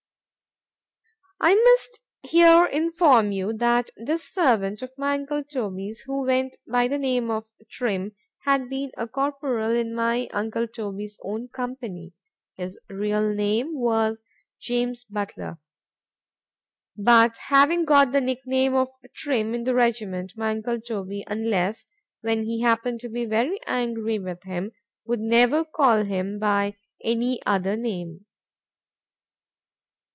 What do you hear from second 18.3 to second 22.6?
name of Trim, in the regiment, my uncle Toby, unless when